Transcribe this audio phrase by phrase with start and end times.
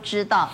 [0.00, 0.48] 知道，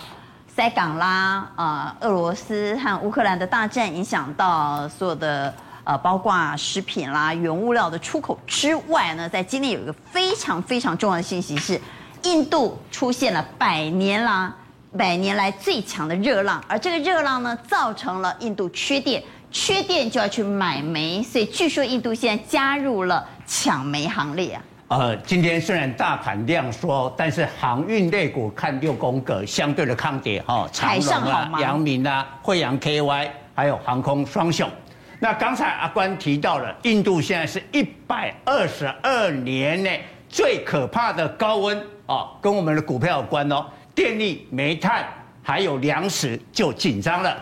[0.55, 5.55] 塞港啦，呃，俄罗斯和乌克兰的大战影响到所有的
[5.85, 11.81] 呃，包括食品啦、原物料的出口之外呢，在今天有一个非常非常重要的信息是，
[12.25, 14.55] 印度出现了百年啦。
[14.97, 24.63] 百年来最强的热浪，而这个热浪呢，造成了印度缺电，缺电就要去买煤，所以据说印度现在加入了抢煤行列啊。
[24.89, 34.71] 呃，今天虽然大盘量缩，但是航运类股看六宫格相对的抗跌哈，长荣啊、阳明啊、惠阳 KY，还有航空双雄。
[35.19, 43.67] 那刚才阿关提到了，印度现在是一百二十二年内最可怕的高温啊，跟我们的股票有关哦。
[43.93, 45.05] 电力、煤炭
[45.43, 47.37] 还有粮食就紧张了。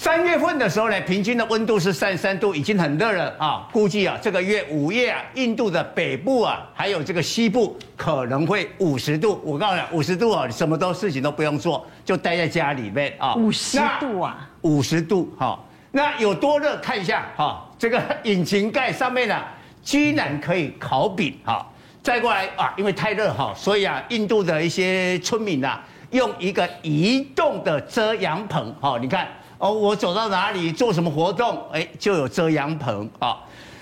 [0.00, 3.68] 三月份的时候呢，平均的温度是三十三度，已经很热了啊。
[3.72, 9.40] 估计啊，这个月五月啊，印度的北部啊，还有这个西部可能会五十度。
[9.42, 13.34] 我告诉你，五十度啊，你什么都事情都不用做，就待在家里面啊。
[13.34, 14.48] 五十度啊？
[14.60, 15.58] 五十度哈。
[15.90, 16.76] 那有多热？
[16.76, 19.42] 看一下哈，这个引擎盖上面呢，
[19.82, 21.66] 居然可以烤饼哈。
[22.04, 29.26] 再过来啊，因为太热哈，所以啊，印度的一些村民啊，用一个移动的遮阳棚哈，你看
[29.58, 33.38] 哦，我走到哪里做什么活动，哎，就有遮阳棚啊。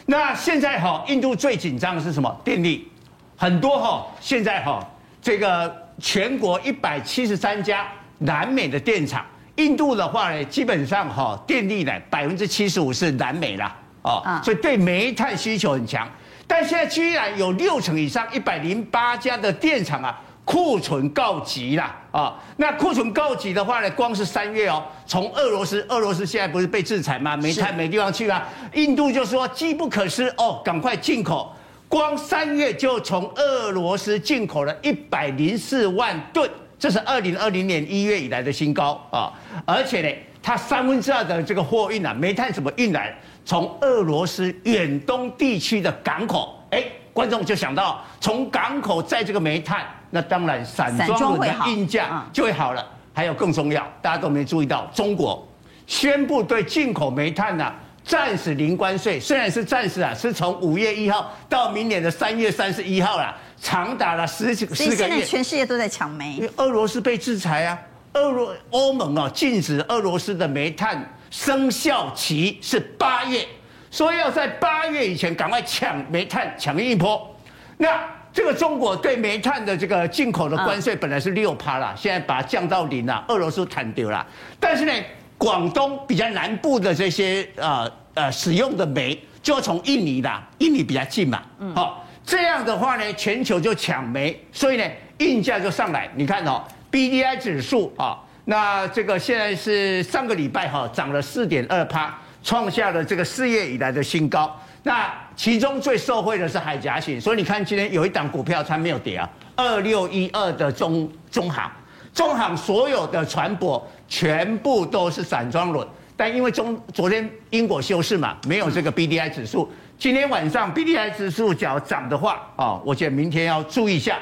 [0.06, 2.34] 那现在哈，印度最紧张的是什么？
[2.42, 2.88] 电力，
[3.36, 4.86] 很多哈，现在哈，
[5.20, 7.86] 这个全国一百七十三家
[8.18, 16.08] 南美的电厂，印度的话呢，基本上哈，电力呢百分之七十五是南美啦，啊，所以对煤炭需求很强。
[16.46, 22.38] 但现在居然有六成以上一百零八家的电厂啊，库存告急啦啊！
[22.56, 27.36] 那库存告急的话呢，光是三月哦，从俄罗斯，俄罗斯现在不是被制裁吗？
[27.36, 31.52] 煤炭没地方去啊，印度就说机不可失哦，赶快进口。
[31.88, 39.32] 光三月就从俄罗斯进口了一百零四万吨，这是二零二零年一月以来的新高啊！
[39.64, 43.12] 而且呢，它三分之二的这个货运啊，煤炭怎么运来？
[43.44, 52.84] 从俄罗斯远东地区的港口，哎，观众就想到从港口在这个煤炭，那当然散装的运价就会好了。
[53.12, 55.46] 还有更重要，大家都没注意到，中国
[55.86, 57.72] 宣布对进口煤炭呢
[58.04, 64.94] 暂时零关税，虽然是暂时啊，是从五月一号到明年的三月三十一号啦，长达了十几个月。
[64.94, 67.78] 现在全世界都在抢煤，因为俄罗斯被制裁啊，
[68.12, 71.04] 俄罗欧盟啊禁止俄罗斯的煤炭。
[71.28, 73.44] 生效期是八月，
[73.90, 77.36] 所以要在八月以前赶快抢煤炭，抢一波。
[77.76, 77.98] 那
[78.36, 84.24] 这个中国对煤炭的这个进口的关税本来是六趴啦，现在把它降到零了，俄罗斯谈丢了。
[84.60, 84.92] 但是呢，
[85.38, 91.42] 广东比较南部的这些呃呃使用的煤就要从印尼啦，印尼比较近嘛，
[91.74, 94.84] 好，这样的话呢，全球就抢煤，所以呢，
[95.16, 96.06] 运价就上来。
[96.14, 98.18] 你看哦，BDI 指数啊。
[98.44, 102.14] 那这个现在是上个礼拜哈涨了四点二趴，
[102.44, 104.54] 创下了这个四月以来的新高。
[104.86, 111.68] 那其中最受惠的是海峡型，所以你看今天有一档股票它没有跌啊，二六一二的中中航，
[112.14, 115.84] 中航所有的船舶全部都是散装轮，
[116.16, 124.20] 但因为中昨天英国休市嘛，没有这个 BDI 指数，今天晚上 BDI 指数只要涨的话啊，我觉得明天要注意一下。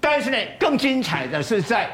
[0.00, 1.90] 但是呢，更精彩的是在。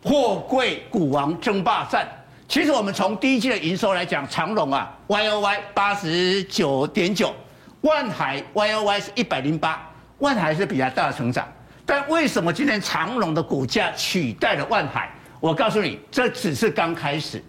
[0.00, 2.06] 货柜股王争霸战，
[2.46, 7.34] 其实我们从第一季的营收来讲，长荣啊，Y O Y 八十九点九，
[7.82, 9.80] 万海 Y O Y 是一百零八，
[10.18, 11.46] 万海是比较大的成长。
[11.86, 15.10] 但为什么今天长荣的股价取代了万海？
[15.40, 17.42] 我告诉你，这只是刚开始，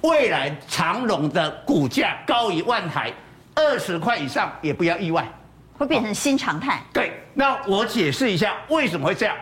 [0.00, 3.12] 未来长荣的股价高于万海
[3.54, 5.28] 二十块以上，也不要意外，
[5.76, 6.82] 会变成新常态。
[6.92, 9.36] 对，那我解释一下为什么会这样。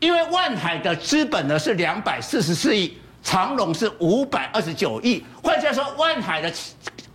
[0.00, 6.52] 因为万海的资本呢是两百四十四亿，长荣是五百二十九亿，换句话说，万海的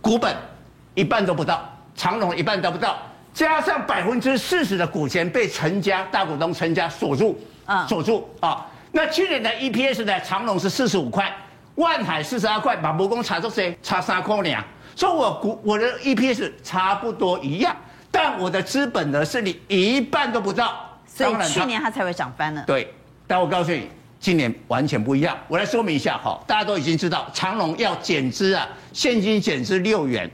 [0.00, 0.34] 股本
[0.94, 2.98] 一半都不到，长荣一半都不到，
[3.32, 8.66] 加上百分之四十的股权被陈家大股东陈家锁住，啊，锁住啊。
[8.92, 11.34] 那去年的 EPS 呢，长荣是四十五块，
[11.76, 13.62] 万海四十二块，把母公差多少？
[13.82, 14.62] 差三块两，
[14.94, 17.74] 所以我股我的 EPS 差不多一样，
[18.10, 20.88] 但我的资本呢是你一半都不到。
[21.06, 22.64] 所以去年它才会涨翻呢。
[22.66, 22.92] 对，
[23.26, 25.36] 但我告诉你，今年完全不一样。
[25.48, 30.30] 我来说明一下哈，大家都已经知道，长荣要减资啊，现金减资六元，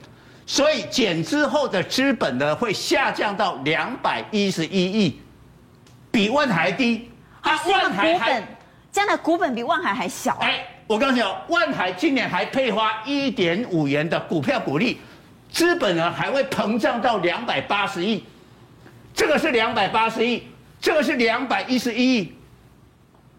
[0.48, 5.20] 所以减资后的资本呢会下降到两百一十一亿，
[6.10, 7.10] 比万海还低。
[7.42, 8.42] 啊，万海还
[8.90, 10.38] 将来股本比万海还小。
[10.40, 14.98] 哎，我告诉你哦，万海今年还配发一点五元的股票股利，
[15.52, 18.24] 资本呢还会膨胀到两百八十亿，
[19.14, 20.42] 这个是两百八十亿。
[20.80, 22.32] 这个是两百一十一亿，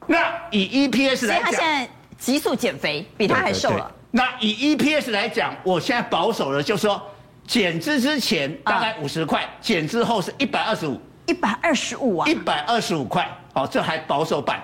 [0.07, 3.89] 那以 EPS 来讲，他现在急速减肥，比他还瘦了。
[4.11, 7.01] 那以 EPS 来讲，我现在保守的就是说，
[7.45, 10.99] 减资之前大概五十块，减资后是一百二十五。
[11.27, 12.27] 一百二十五啊！
[12.27, 14.63] 一百二十五块，好，这还保守版。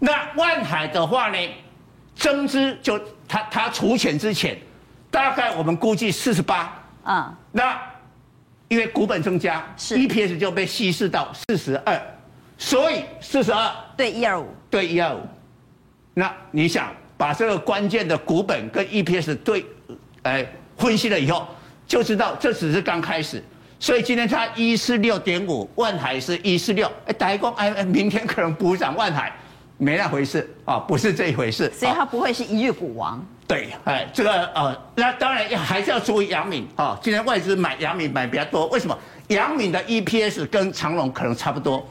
[0.00, 1.38] 那万海的话呢，
[2.16, 4.58] 增资就他他除权之前，
[5.08, 6.82] 大概我们估计四十八。
[7.04, 7.32] 嗯。
[7.52, 7.80] 那
[8.66, 12.00] 因为股本增加，是 EPS 就被稀释到四十二，
[12.58, 15.20] 所以四十二对一二五对一二五。
[16.12, 19.62] 那你想把这个关键的股本跟 EPS 对，
[20.22, 20.46] 哎，
[20.78, 21.46] 分析了以后，
[21.86, 23.44] 就知道这只是刚开始。
[23.78, 29.30] 所以今天它一四六点五，万海是一四六，哎，打一工哎，明天可能补涨万海，
[29.76, 31.70] 没那回事啊，不是这一回事。
[31.74, 33.22] 所以它不会是一日股王。
[33.46, 36.98] 对，哎，这个呃，那当然还是要注意杨敏啊。
[37.02, 38.98] 今天外资买杨敏买比较多，为什么？
[39.28, 41.86] 杨敏的 EPS 跟长荣可能差不多，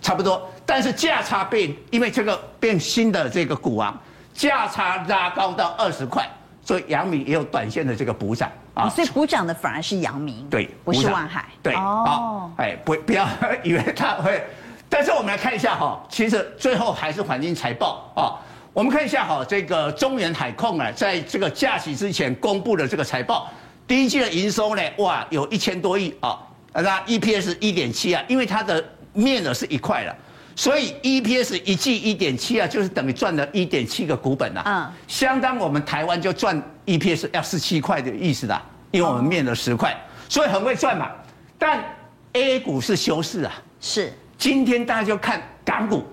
[0.00, 3.98] 差不多，但是价差变，因为这个变新的这个股王，
[4.38, 6.24] 价差拉高到二十块。
[6.62, 13.26] 所以阳明也有短线的这个补涨啊，所以补涨的反而是阳明，对，不是万海，对，哦，哎，不不要
[13.64, 14.44] 以为他会，
[14.86, 18.36] 但是我们来看一下哈，其实最后还是环境财报啊。
[18.74, 23.48] 我们看一下哈，这个中原海控啊，在这个假期之前公布的这个财报，
[23.86, 26.38] 第一季的营收呢，哇，有一千多亿啊，
[26.74, 28.84] 那 EPS 一点七啊，因为它的
[29.14, 30.14] 面额是一块了。
[30.58, 38.60] 所以 EPS 一季一点七啊，就是等于赚了一点七个股本啊，嗯，相当我们台湾就赚 EPS 要十七块的意思啦，
[38.90, 39.96] 因为我们面了十块，
[40.28, 41.12] 所以很会赚嘛。
[41.56, 41.84] 但
[42.32, 44.12] A 股是休市啊，是。
[44.36, 46.04] 今天大家就看港股，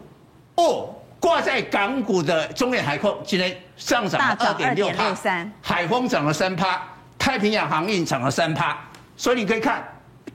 [0.57, 5.12] 哦，挂在港股的中远海控今天上涨了二点六趴，
[5.59, 6.80] 海丰涨了三趴，
[7.18, 8.77] 太平洋航运涨了三趴，
[9.18, 9.83] 所以你可以看，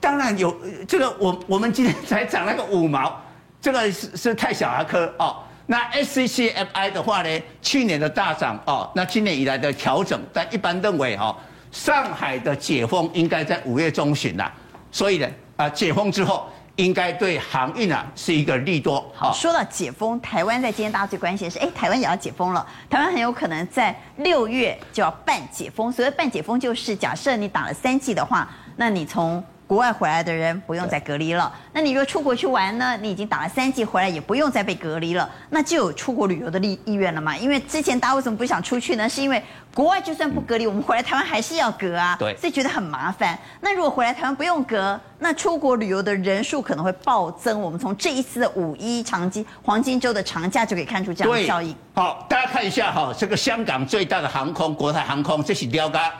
[0.01, 0.53] 当然有
[0.85, 3.17] 这个我我们今天才涨了个五毛。
[3.61, 5.37] 这个是是太小儿科哦。
[5.67, 11.33] 那 SCCFI 的话呢，去年的大涨哦，那今年以来的调整，但一般认为哦，
[11.71, 14.51] 上海的解封应该在五月中旬啦，
[14.91, 19.09] 所以呢啊，解封之后应该对航运啊是一个利多。
[19.13, 25.89] 好，说到解封，台湾在今天大家最关心的是，哎，台湾也要解封了，台湾很有可能在六月就要办解封。
[25.89, 29.41] 所谓办解封，就是假设你打了三剂的话，那你从
[29.71, 31.49] 国外回来的人不用再隔离了。
[31.71, 32.97] 那你若出国去玩呢？
[32.97, 37.37] 你已经打了三剂回来，也不用再被隔离了，那就有出国旅游的意意愿了嘛？
[37.37, 39.07] 因为之前大家为什么不想出去呢？
[39.07, 39.41] 是因为
[39.73, 43.39] 国外就算不隔离，我们回来台湾还是要隔啊，对，所以觉得很麻烦。
[43.61, 47.61] 那如果回来台湾不用隔，那出国旅游的人数可能会暴增。
[47.61, 51.73] 我们从这一次的五一长金黄金周的长假就可以看出这样的效应。
[51.93, 56.11] 好，大家看一下哈，这个香港最大的航空国泰航空，这是标杆，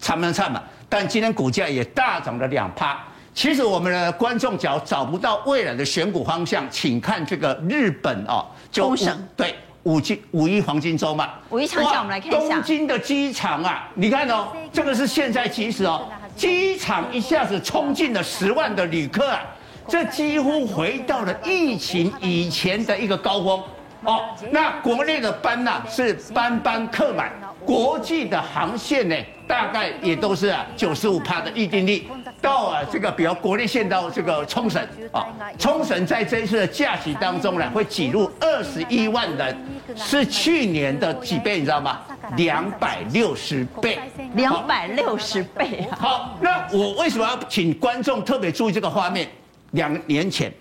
[0.00, 0.60] 长不长嘛？
[0.88, 2.98] 但今天股价也大涨了两趴。
[3.34, 8.96] 其实我们的观众只要找不到未来的选股方向，请看这个日本哦，就五
[9.36, 11.30] 对五金五一黄金周嘛。
[11.50, 12.54] 五一长假，我们来看一下。
[12.54, 19.42] 东京的机场啊，你看哦，这个是现在即时哦，机场一下子冲进了十万的旅客啊，
[19.86, 23.62] 这几乎回到了疫情以前的一个高峰
[24.04, 24.22] 哦。
[24.50, 27.30] 那国内的班呐是班班客满。
[27.66, 29.16] 国际的航线呢，
[29.46, 32.06] 大概也都是啊九十五趴的预定率，
[32.40, 34.80] 到啊这个比如国内线到这个冲绳
[35.12, 35.26] 啊，
[35.58, 39.56] 冲绳在这一次的假期当中呢，会挤入二十一万人，
[39.96, 42.00] 是去年的几倍，你知道吗？
[42.36, 43.98] 两百六十倍，
[44.34, 45.98] 两百六十倍啊！
[46.00, 49.28] 好，那我为什么要请观众特别注意这个画面？
[49.72, 50.52] 两年前，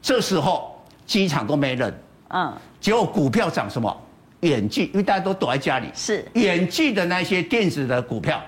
[0.00, 3.94] 这时候机场都没人，嗯，结果股票涨什么？
[4.44, 8.40] 远距，因为大家都躲在家里，是远距的那些电子的股票，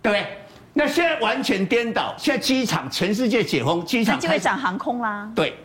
[0.00, 0.26] 对不对？
[0.72, 5.28] 那现在完全颠倒，现在机场全世界解封，机场就会涨航空啦。
[5.34, 5.56] 对，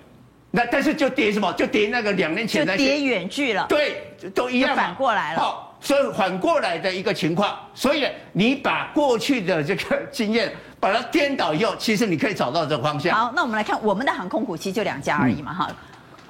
[0.49, 1.53] 那但是就跌什么？
[1.53, 3.67] 就跌那个两年前那些就跌远距了。
[3.69, 4.01] 对，
[4.33, 5.39] 都一样，反过来了。
[5.39, 13.15] 好，所以反过来的一个情况，所以你把过去的这个经验把它颠倒以后，其实你可以找到这个方向。
[13.15, 15.69] 好，那我们来看我们的航空股，其实就两家而已嘛，哈、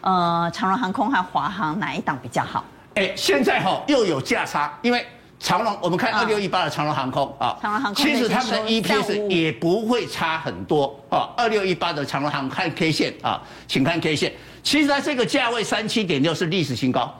[0.01, 2.65] 嗯，呃，长荣航空和华航哪一档比较好？
[2.95, 5.05] 哎，现在哈又有价差，因为
[5.37, 11.29] 长龙，我们看二六一八的长龙航空啊，长龙航空其实他们的 EPS 也不会差很多啊。
[11.35, 14.31] 二六一八的长龙航空看 K 线啊，请看 K 线，
[14.63, 17.13] 其实它这个价位三七点六是历史新高，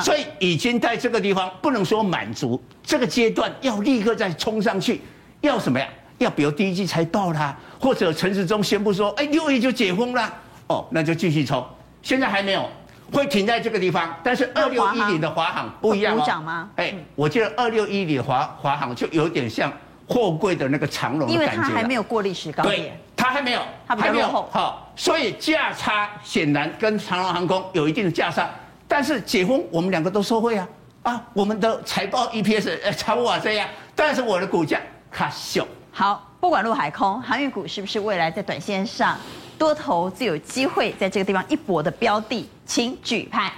[0.00, 5.02] 所以已经在这个地方不能说满足，这个阶段要立刻再冲上去，
[5.42, 5.86] 要什么呀？
[6.18, 10.32] 要比如第一季财报啦，或者陈时中宣布说，哎，六月就解封啦，
[10.68, 11.62] 哦，那就继续冲，
[12.00, 12.66] 现在还没有。
[13.12, 16.24] 会停在这个地方，但是二六一零的华航不一样哦。
[16.26, 16.68] 涨吗？
[16.76, 19.70] 哎，我记得二六一零华华航就有点像
[20.08, 21.34] 货柜的那个长龙的感觉。
[21.34, 22.76] 因为它还没有过历史高点。
[22.76, 24.26] 对，它还没有，它还没有。
[24.50, 28.48] 好，所以价差显然跟长龙航空有一定的价差，
[28.88, 30.68] 但是解封，我们两个都受惠啊
[31.02, 31.22] 啊！
[31.34, 35.66] 我们的财报 EPS 呃超我这样，但是我的股价卡小。
[35.90, 39.18] 好，不管陆海空航运股是不是未来在短线上
[39.62, 43.52] 多头最有机会在这个地方一搏的标的，请举牌。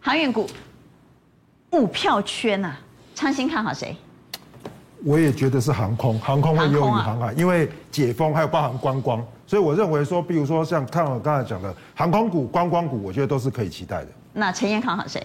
[0.00, 0.50] 航运股
[1.70, 2.80] 股票圈呐、啊，
[3.14, 3.96] 昌兴看好谁？
[5.04, 14.08] 我也觉得是航空，航空会优于航海，因为解封还有包含观光，所以我认为说，比如说像看我刚才讲的航空股、观光股，我觉得都是可以期待的。
[14.32, 15.24] 那陈彦看好谁？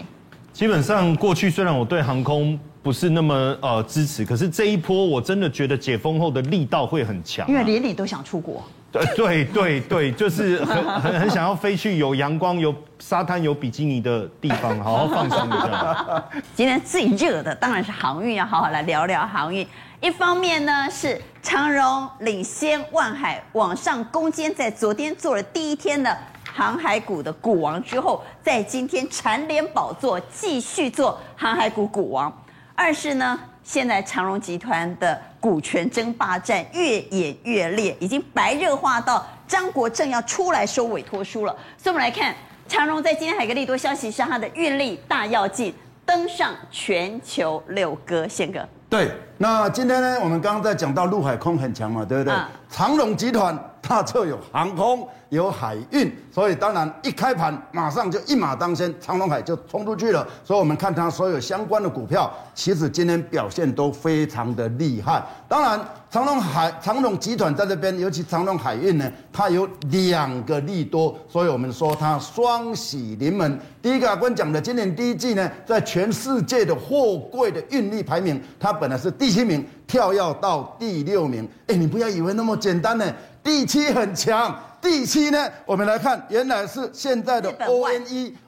[0.53, 8.63] 基本上过去虽然我对航空不是那么呃支持，可是这一波我真的觉得解封后的力道会很强，啊，因为连你都想出国。
[8.91, 16.23] 对对对对，就是很很很想要飞去有阳光、有沙滩、有比基尼的地方，好好放松一下。
[16.55, 19.67] 今天最热的当然是航运，要好好来聊聊航运。
[19.99, 26.15] 一方面呢是长荣领先万海往上攻坚，在昨天做了第一天的
[26.45, 32.31] 航海股的股王之后，在今天蝉联宝座，继续做航海股股王。
[32.73, 41.53] 二是呢，现在长荣集团的股权争霸战越演越烈，已经白热化到张国正要出来收委托书了。
[41.77, 42.33] 所以，我们来看
[42.65, 48.65] 长荣在今天还有个利多消息，是它的运力大跃进，登上全球六哥，宪哥。
[48.89, 52.33] 对，那今天呢，我们刚刚在讲到陆海空很强嘛，对不对？
[52.33, 53.53] 啊、长荣集团
[53.87, 60.27] 它就有航空，有海运，所以当然一开盘马上就一马当先，长隆海就冲出去了。
[60.43, 65.23] 所以我们看它所有相关的股票，其实今天表现都非常的厉害。
[65.47, 65.79] 当然。
[66.09, 73.59] 长隆海、长隆集团在这边，尤其长隆海运呢，它有两个利多，所以我们说它双喜临门。
[73.81, 81.47] 第一个阿关讲的，今年第一季呢，在全世界的货柜的运力排名，它本来是第七名，跳跃到第六名。
[81.67, 83.11] 哎，你不要以为那么简单呢，
[83.43, 84.55] 第七很强。
[84.79, 87.51] 第七呢，我们来看，原来是现在的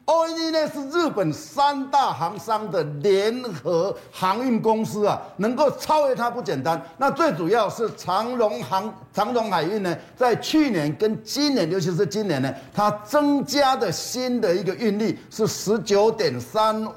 [0.09, 6.81] ONE，ONE 呢是日本三大航商的联合航运公司啊，能够超越它不简单。
[6.97, 16.93] 那最主要是长荣航、长荣海运呢，在去年跟今年，尤其是今年呢，它增加的新的一个运力是十九点三万。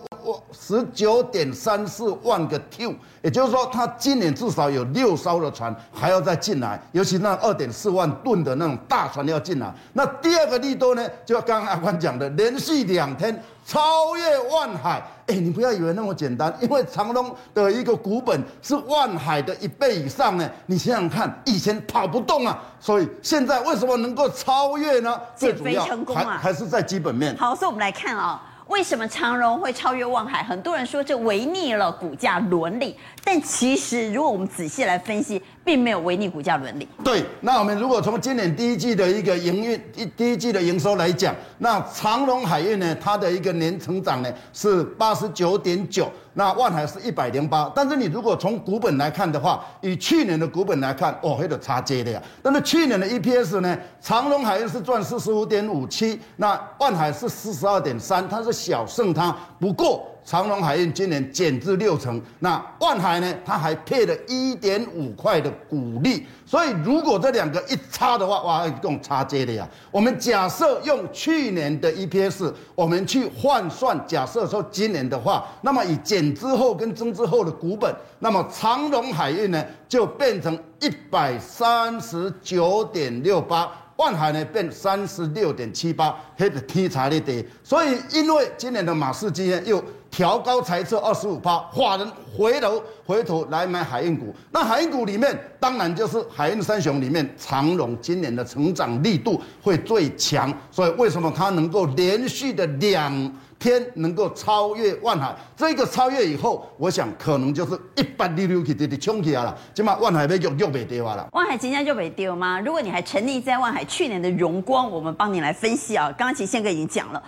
[0.52, 9.74] 十九点三四万个 Q，也就是说，它今年至少有六艘的船还要再进来，尤其那二点四万吨的那种大船要进来。
[9.94, 15.02] 那第二个利多呢，就刚刚阿宽讲的，连续两天超越万海。
[15.28, 20.50] 哎，你不要以为那么简单，因为长隆的一个股本是万海的一倍以上呢。
[20.66, 25.18] 你想想看，以前跑不动啊，所以现在为什么能够超越呢？
[25.36, 27.36] 减肥成功啊，还还是在基本面。
[27.36, 28.50] 好，所以我们来看啊、哦。
[28.68, 30.42] 为什么长荣会超越万海？
[30.42, 36.88] 很多人说这违逆了股价伦理，但其实如果我们仔细来分析，并没有违逆股价伦理。
[37.04, 46.10] 对，那我们如果从今年第一季的一个营运、一第一季的营收来讲，那长荣海运呢，它的一个年成长呢是八十九点九。
[46.34, 52.22] 那万海是一百零八，但是你如果从股本来看的话，以去年的股本来看，哦，还有差接的呀。
[52.42, 60.08] 但是去年的 EPS 呢，长荣海运是赚四十五点五七，那万海是四十二点三，它是小胜它，不过。
[60.24, 63.34] 长隆海运今年减至六成，那万海呢？
[63.44, 69.68] 它还配了一点五块的股利，所以如果这两个一差的话，哇，一共差接的呀。
[69.90, 83.68] 我们假设用去年的 EPS，我们去换算，假设说今年的话，那么以减之后跟增之后的股本，那么长隆海运呢就变成一百三十九点六八。
[83.96, 89.80] 万海呢变三十六点七八，黑的天差的跌，所以因为今年的马士基呢又
[90.12, 103.10] 调高财测二十五趴，法人回头回头来买海运股，那海运股里面当然就是海运三雄里面长荣今年的成长力度会最强，所以为什么它能够连续的两
[103.58, 111.26] 天能够超越万海，这个超越以后，我想可能就是一百六六起的的冲起来了，起码万海被又又被丢了。
[111.32, 112.60] 万海今天就被丢吗？
[112.60, 116.12] 如果你还沉溺在万海去年的荣光，我们帮你来分析啊。
[116.18, 117.22] 刚刚其宪哥已经讲了，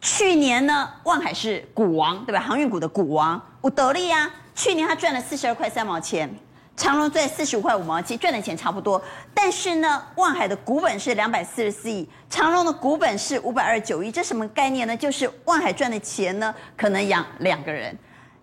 [0.00, 2.40] 去年呢，万海是股王，对吧？
[2.40, 4.30] 航运股的股王，我得利啊。
[4.54, 6.28] 去年他赚了四十二块三毛钱。
[6.76, 9.02] 长隆赚四十五块五毛七，赚的钱差不多，
[9.34, 14.96] 但是呢，万海的股本是两百四十四亿，长隆的股本是五百二十九亿，这什么概念呢？
[14.96, 17.98] 就是万海赚的钱呢，可能养两个人，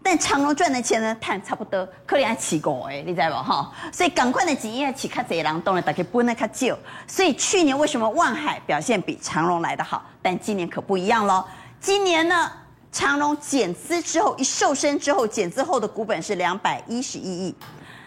[0.07, 3.71] 但长荣赚的钱呢，摊差不多，可能还起高哎，你知道不哈？
[3.91, 6.77] 所以赶快的经验起卡贼狼，当然大家不能卡旧。
[7.07, 10.05] 所以去年为什么万海表现比长荣来得好？
[10.21, 11.43] 但今年可不一样喽，
[11.79, 12.51] 今年呢，
[12.91, 17.55] 长荣减资之后一瘦身之后，减资后的股本是两百一十一亿。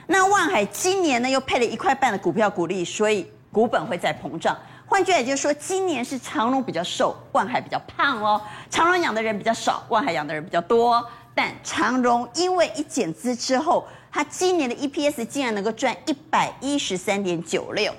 [0.06, 4.56] 那万海今年呢又配了一块半的股票股利，所以股本会再膨胀。
[4.86, 8.40] 换句话也就是说，今年是长荣比较瘦，万海比较胖哦。
[8.70, 11.04] 长荣养的人比较少，万海养的人比较多。
[11.38, 17.94] 但长荣因为一减资之后，它今年的 EPS 竟然能够赚一百一十三点九六，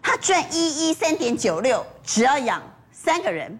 [0.00, 3.58] 它赚一一三点九六，只要养三个人。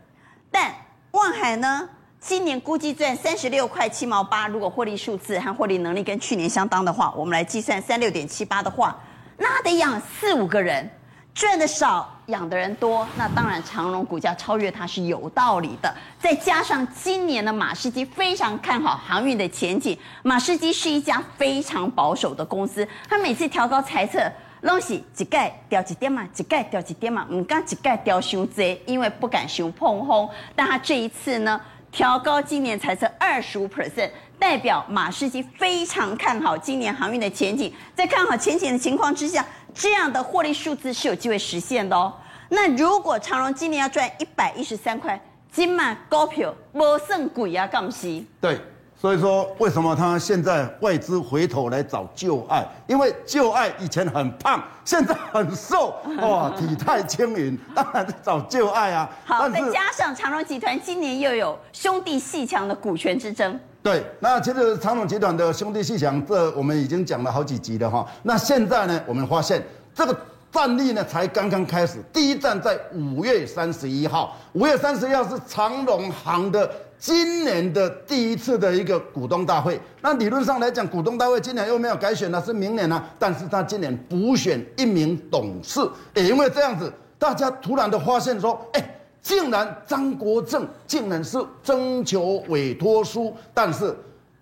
[0.53, 0.73] 但
[1.11, 4.47] 望海呢，今年估计赚三十六块七毛八。
[4.47, 8.97] 如果获利数字和获利能力跟去年相当的话，我们来计算三六点七八的话，
[9.37, 10.89] 那得养四五个人。
[11.35, 15.93] 赚的少，养的人多，那当然长荣股价超越它是有道理的。
[16.19, 24.31] 再加上今年的马士基非常看好航运的前景，马士基是一家非常保守的公司，他每次调高财测，
[24.61, 30.29] 东西一盖掉几点嘛，一盖掉几点嘛，唔敢一盖掉伤济，因为不敢伤碰轰。
[30.55, 31.59] 但他这一次呢，
[31.91, 37.73] 调高今年财测二十五 percent，代表马士基非常看好今年航运的前景。
[37.95, 39.43] 在看好前景的情况之下。
[39.79, 42.13] 这样的获利数字是有机会实现的哦。
[42.49, 45.19] 那如果长荣今年要赚一百一十三块，
[45.53, 48.27] 金马高票不胜鬼啊，干西？
[48.41, 48.61] 对，
[49.01, 52.67] 所以说为什么他现在外资回头来找旧爱？
[52.89, 59.09] 因为旧爱以前很胖，现在很瘦， 哇，体态轻盈， 当然是找旧爱啊。
[59.25, 63.61] 好，再加上长荣集团今年又有兄弟鬩墙的股权之争。
[63.81, 68.05] 对，那其实长荣集团的兄弟鬩墙，这我们已经讲了好几集了哈。
[68.25, 70.17] 那现在呢，我们发现这个
[70.51, 71.99] 战力呢才刚刚开始。
[72.13, 76.69] 第一站在五月三十一号，五月三十一号是长荣行的
[76.99, 79.81] 今年的第一次的一个股东大会。
[80.03, 83.03] 那理论上来讲，股东大会今年又没有改选了，是明年呢。
[83.19, 85.81] 但是他今年补选一名董事，
[86.15, 88.97] 也因为这样子，大家突然的发现说，哎。
[89.29, 93.95] 竟然张国政竟然是征求委托书，但是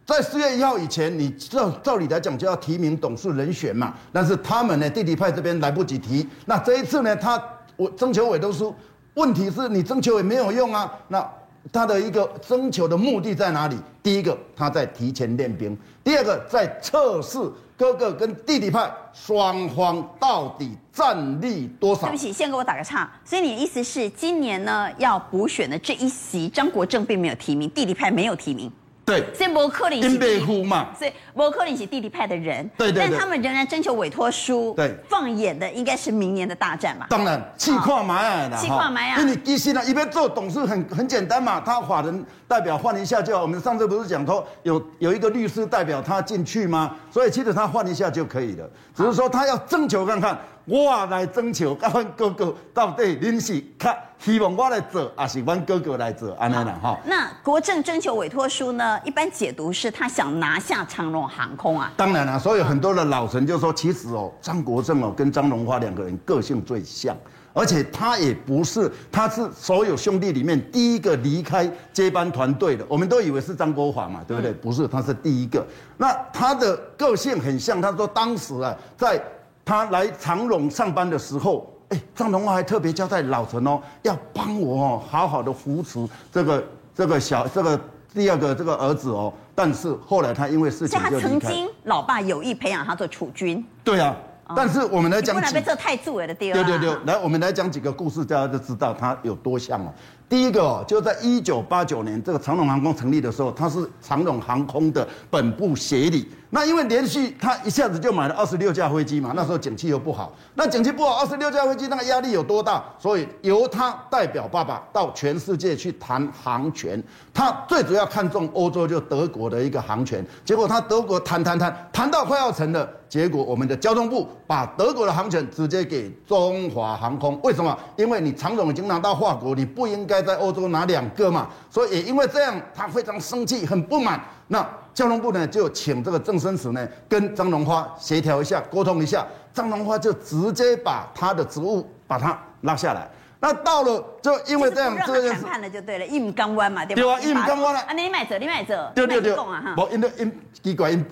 [0.04, 3.92] 在四月一号以前，你照照理来讲就要提名董事人选嘛。
[4.12, 6.24] 但是他们呢，弟弟派这边来不及提。
[6.44, 7.42] 那这一次呢，他
[7.74, 8.72] 我征求委托书，
[9.14, 10.88] 问题是你征求也没有用啊。
[11.08, 11.28] 那
[11.72, 13.76] 他的一个征求的目的在哪里？
[14.02, 17.38] 第一个，他在提前练兵；第二个，在测试。
[17.78, 22.06] 哥哥跟弟弟派双方到底战力多少？
[22.06, 23.06] 对不起，先给我打个岔。
[23.22, 28.72] 所以你的意思是，今年呢要补选的这一席，张国政并没有提名，弟弟派没有提名。
[29.06, 37.06] 对，所以伯克林是所以伯克林是弟弟派的人，对对，但他们仍然征求委托书，对，放眼的应该是明年的大战嘛。
[37.08, 43.42] 当然，气跨埋啊，气跨埋啊，因为你一心呢，一边做董事很很简单嘛，他法人代表换一下就好。
[43.42, 46.96] 我们上次不是讲说有有一个律师代表他进去吗？
[47.08, 50.36] 所以其实他换一下就可以了，只是说他要征求看看。
[50.66, 56.32] 我来征求，甲阮哥哥到底恁是较希望我来做，还是阮哥哥来做？
[56.34, 56.98] 安尼啦，哈。
[57.04, 58.98] 那国政征求委托书呢？
[59.04, 61.92] 一般解读是他想拿下长荣航空啊。
[61.96, 67.16] 当然啦，所以很多的老臣就说，其实哦，张国政哦跟张荣华两个人个性最像，
[67.52, 72.84] 而且他也不是，他是所有兄弟里面第一个离开接班团队的。
[72.88, 74.52] 我们都以为是张国华嘛，对不对？
[74.52, 75.64] 不是，他是第一个。
[75.96, 79.22] 那他的个性很像，他说当时啊，在。
[79.66, 87.80] 他来长荣上班的时候，哎，张荣华还特别交代老陈哦，要帮我哦，好好的扶持这个这个小这个
[88.14, 89.32] 第二个这个儿子哦。
[89.56, 91.18] 但是后来他因为事情就。
[91.18, 93.66] 他曾经老爸有意培养他做储君。
[93.82, 94.14] 对啊，
[94.54, 96.62] 但是我们来讲，不能被这太作为的第二。
[96.62, 99.92] 对对对，来我们来讲几个故事，大家就知道他有多像了。
[100.28, 106.28] 第一个，就在一九八九年这个长荣航空成立的时候，它是长荣航空的本部协理。
[106.50, 112.82] 那因为连续他一下子就买了二十六架飞机嘛，那时候景气又不好，那景气不好，二十六架飞机那个压力有多大？
[112.98, 117.02] 所以由他代表爸爸到全世界去谈航权，
[117.34, 127.76] 他最主要看中欧洲就德国的一个航权，结果他德国谈谈谈谈到快要成了，结果我们的交通部把德国的航权直接给中华航空，为什么？
[127.96, 134.20] 因为你长荣经拿到法国，你不应该在欧洲拿两个嘛，所以也因为这样，他非常生气，很不满。
[134.48, 143.08] 那交通部呢，就请这个郑生慈呢，跟张荣发协调一下，沟通一下，张荣发就直接把他的职务把他拉下来。
[143.38, 147.02] 那到了，就因为这样，这件事谈判了就对了，一唔干弯嘛，对吧？
[147.02, 147.80] 对啊，一唔干弯了。
[147.80, 151.04] 啊，你买走，你买走，对对对，不，因为因奇怪，因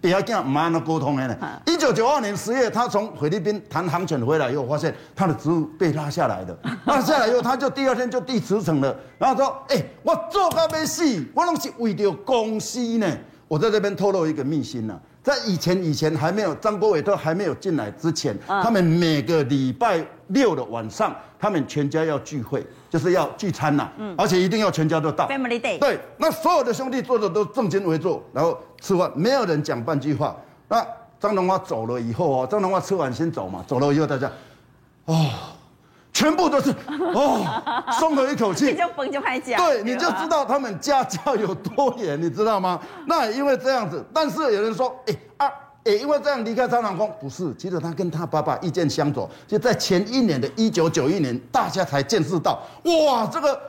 [0.00, 1.36] 底下跟唔安那沟通的呢。
[1.66, 6.56] 一九九二年十月，他从菲律宾谈航权回来以后，发现他的职务被拉下来的。
[6.86, 13.06] 拉下来以后，他就第二天就递辞呈了，然后说：“哎、欸，我做到要死，我拢是为了公司呢。”
[13.48, 21.12] 我在这边透露一个秘辛呢，在以前以前还没有张国伟都还没有进来之前，他们每个礼拜六的晚上。
[21.38, 25.28] 他们全家要聚会，就是要聚餐呐，嗯，而且一定要全家都到。
[25.28, 25.78] Family Day。
[25.78, 30.34] 对，那所有的兄弟坐着都正襟危坐，然后吃饭，没有人讲半句话。
[30.66, 30.84] 那
[31.20, 34.30] 张荣发走了以后哦，张荣发吃完先走嘛，走了以后大家，
[35.04, 35.30] 哦，
[36.16, 36.70] 全部都是
[37.12, 37.44] 哦，
[38.00, 42.80] 松了一口气，你就崩就拍假，对，你就知道他们家教有多严，你知道吗？
[43.06, 45.52] 那也因为这样子，但是有人说，哎啊，
[45.84, 53.60] 也，因为这样离开长荣航空，不是，其实他跟他爸爸意见相左，就在前一年的一九九一年，大家才见识到，哇，这个。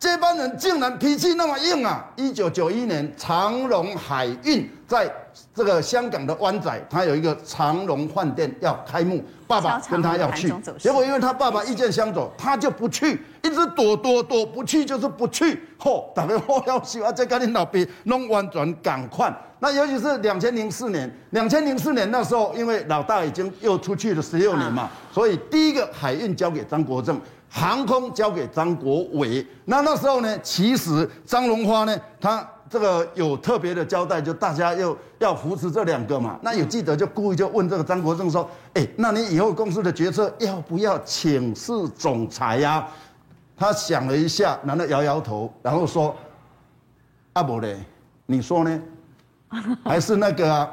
[0.00, 2.02] 接班人竟然脾气那么硬啊！
[2.16, 5.12] 一九九一年，长荣海运在
[5.54, 15.62] 这个香港的湾仔，他有一个长荣饭店要开幕，爸爸跟他要去，结果因为他爸爸意见相左，他就不去，一直躲躲躲，不去就是不去。
[15.78, 17.12] 嚯，大家好要死啊！
[17.12, 19.30] 这跟你老爸弄完全赶快。
[19.60, 27.20] 那尤其是两千零四年，两千零四年那时候，因为老大已经又出去了十六年嘛，所以第一个海运交给张国政。
[27.52, 36.38] 航空交给张国伟，那那时候呢，其实张荣发呢，他这个有特别的交代，就大家又要扶持这两个嘛。
[36.42, 42.88] 那有记者就故意就问这个张国政说：“哎，那你以后公司的决策要不要请示总裁呀、啊？”
[43.58, 46.14] 他想了一下，然后摇摇头，然后说
[47.34, 47.76] ：“阿伯嘞，
[48.26, 48.80] 你说呢？”
[49.84, 50.68] 还是那个啊，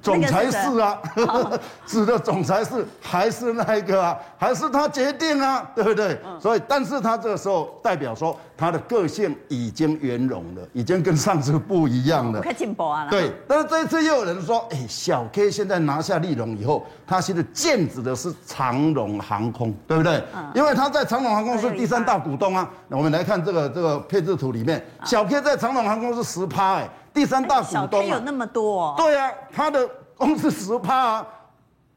[0.00, 0.98] 总裁室啊，
[1.84, 6.16] 指的总裁室还是那个啊，还是他决定啊，对不对？
[6.40, 12.40] 所以，但是他这个时候代表说，他的个性已经圆融了，已经跟上次不一样了。
[12.40, 13.08] 快进步啊！
[13.10, 20.22] 对，但是这一次又有人说，哎，小 K 现在拿下立荣以后，他现在剑指的是长荣航空，对不对？
[20.54, 22.70] 因为他在长荣航空是第三大股东啊。
[22.86, 26.88] 那我们来看这个这个配置图里面，小 K 在长荣航空是十趴哎。
[27.12, 28.94] 第三大股东、啊，有那么多、哦？
[28.96, 31.26] 对啊，他的公司十趴啊。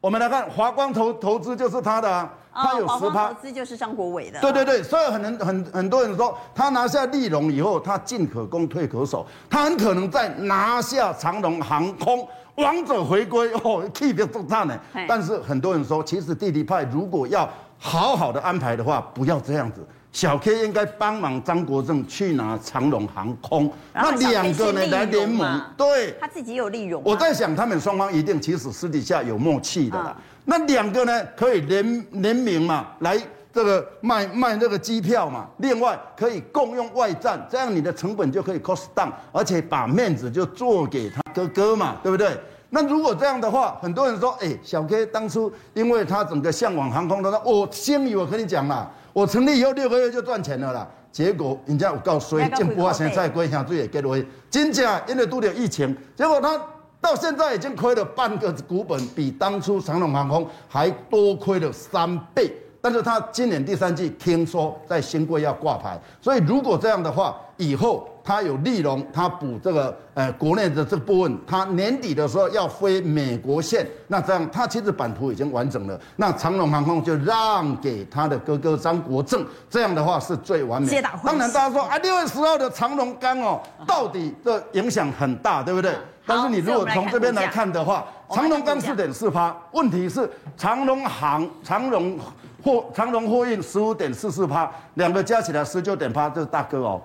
[0.02, 3.30] 我们来看华光投投资就是他的啊，他有十趴。
[3.30, 4.42] 投资就是张国伟的。
[4.42, 14.78] 对对对，所以很很很多人说，他拿下立荣以后，他进可攻退可守，他很可能在拿下长龙航空，王者回归 哦，气别都炸呢。
[15.08, 17.50] 但是很多人说，其实弟弟派如果要
[17.80, 19.88] 好好的安排的话，不要这样子。
[20.14, 27.02] 小 K 应该帮忙张国政去拿长荣航空，那两个呢来联盟，对，他自己有利用。
[27.04, 30.16] 我在想，他们双方一定其实私底下有默契的啦。
[30.46, 33.20] 那两个呢可以联联名嘛，来
[33.52, 42.40] 这个卖卖这个机票嘛，另外可以共用外站，这样你的成本就可以 cost down，而且把面子就做给他哥哥嘛，对不对？
[42.70, 48.88] 那如果这样的话，很多人说，哎，小 K 当初因为他整个向往航空他说，我先语我跟你讲啦。
[49.14, 56.60] 我成立以后六个月就赚钱了啦，结果人家有告衰，进步啊，现在归乡最也给了真正，因为都有疫情，结果他
[57.00, 62.52] 到现在已经亏了半个股本，比当初长隆航空还多亏了三倍。
[62.82, 81.02] 但是他今年第三季听说在新贵要挂牌，所以如果这样的话，以后他有利荣，他补这个呃国内的这个部分，他年底的时候要飞美国线，那这样他其实版图已经完整了，那长荣航空就让给他的哥哥张国正，这样的话是最完美。
[81.24, 85.94] 当然大家说啊，六月十号的长荣刚哦，到底的影响很大，对不对？
[86.26, 92.18] 但是你如果从这边来看的话，长荣刚四点四趴，问题是长荣航长荣。
[92.64, 97.02] 货长荣货运十五点四四趴，两个加起来十九点八，这是大哥哦。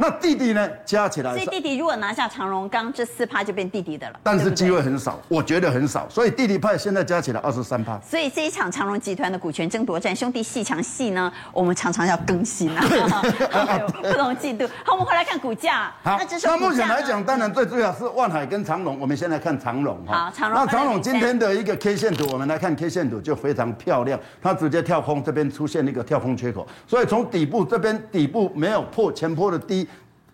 [0.00, 0.70] 那弟弟呢？
[0.84, 4.20] 加起来，所以弟弟如果拿下长荣刚，这四趴就变弟弟的了。
[4.22, 6.08] 但是机会很少，我觉得很少。
[6.08, 7.98] 所以弟弟派现在加起来二十三趴。
[8.00, 12.80] 所以这一场长荣集团的股权争夺战，兄弟鬩墙戏呢，我们常常要更新啊，
[14.00, 14.68] 不同季度。
[14.84, 15.92] 好，我们回来看股价。
[16.04, 19.00] 好，那这是那目前来讲，当然最重要是万海跟长荣。
[19.00, 20.26] 我们先来看长荣哈。
[20.26, 20.60] 好，长荣。
[20.60, 29.87] 那长荣今天的一个 K 线图，我们来看 K 线图就非常漂亮，它直接跳空，这边出现一个跳空缺口，所以从底部这边底部没有破前坡的低。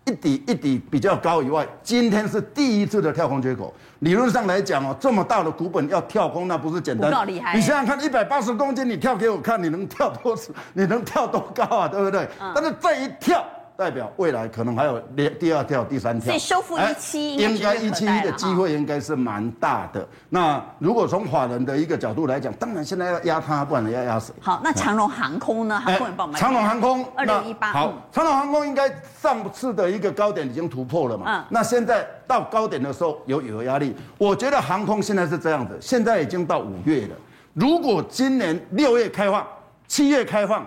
[0.05, 3.73] 一底一底比较高以外，今天是第一次的跳空缺口。
[3.99, 7.27] 理论上来讲哦，这么大的股本要跳空，那不是简单。
[7.27, 7.55] 厉害。
[7.55, 10.53] 你想想看，一百八十公斤，你跳给我看，你能跳多次？
[10.73, 11.87] 你能跳多高啊？
[11.87, 12.27] 对不对？
[12.39, 12.51] 嗯。
[12.53, 13.43] 但是这一跳。
[13.77, 20.07] 代表未来可能还有第第二跳、第三跳，所以收复一七一应该一七一的机会应该是蛮大的。
[20.29, 24.33] 那如果从法人的一个角度来讲，当然现在要压它，不然要压谁？
[24.39, 25.79] 好，那长荣航空呢？
[25.79, 27.71] 航空也报长荣航空二六一八。
[27.73, 28.89] 好，长荣航空应该
[29.21, 31.25] 上次的一个高点已经突破了嘛？
[31.27, 31.45] 嗯。
[31.49, 37.15] 那现在到高点的时候有有压力，我觉得航空现在是这样子，现在已经到五月了。
[37.53, 39.45] 如果今年六月开放，
[39.87, 40.65] 七月开放，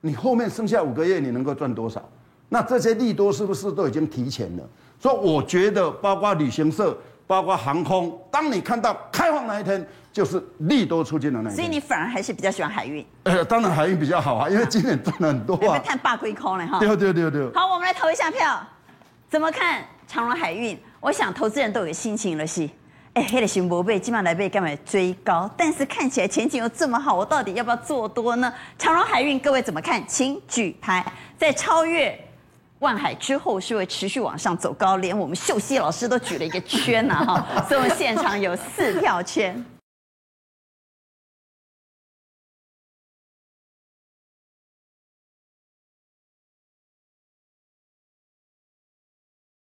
[0.00, 2.02] 你后面剩下五个月你能够赚多少？
[2.48, 4.62] 那这些利多是不是都已经提前了？
[5.00, 11.56] 所以我觉得，包括旅行社，包括航空，当你看到开放那一天，就是利多出尽的那一天。
[11.56, 13.04] 所以你反而还是比较喜欢海运？
[13.24, 15.78] 呃，当然海运比较好啊，因为今年赚了很多啊。
[15.84, 16.78] 看霸归空了哈。
[16.80, 17.50] 对对对对。
[17.52, 18.60] 好，我们来投一下票，
[19.28, 20.78] 怎么看长荣海运？
[21.00, 22.68] 我想投资人都有心情了，是。
[23.14, 25.48] 哎，黑的熊博贝今晚来被干嘛追高？
[25.56, 28.52] 但是看起来前景又这么好，我到底要不要做多呢？
[28.78, 30.02] 长荣海运各位怎么看？
[30.08, 31.04] 请举牌，
[31.38, 32.18] 在超越
[32.80, 39.64] 万海之后是会持续往上走高，连我们秀熙老师都举了一个圈呐哈，所以我们现场有四票圈。